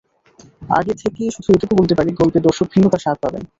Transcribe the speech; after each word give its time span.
আগে 0.79 0.93
থেকে 1.01 1.21
শুধু 1.35 1.49
এটুকু 1.51 1.73
বলতে 1.79 1.93
পারি, 1.97 2.09
গল্পে 2.21 2.39
দর্শক 2.47 2.67
ভিন্নতার 2.73 3.03
স্বাদ 3.03 3.17
পাবেন। 3.23 3.43